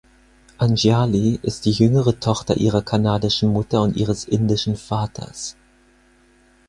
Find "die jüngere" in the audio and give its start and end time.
1.65-2.19